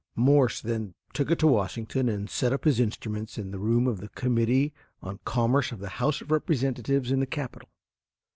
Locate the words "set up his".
2.27-2.79